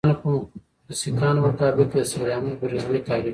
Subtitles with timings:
[0.87, 3.29] د سیکهانو په مقابل کې د سید احمدبرېلوي تحریک وو.